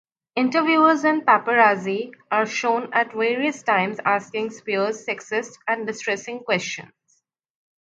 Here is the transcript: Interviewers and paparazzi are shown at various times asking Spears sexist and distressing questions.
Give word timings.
Interviewers 0.35 1.03
and 1.03 1.27
paparazzi 1.27 2.09
are 2.31 2.47
shown 2.47 2.91
at 2.91 3.13
various 3.13 3.61
times 3.61 3.99
asking 4.03 4.49
Spears 4.49 5.05
sexist 5.05 5.59
and 5.67 5.85
distressing 5.85 6.39
questions. 6.39 6.95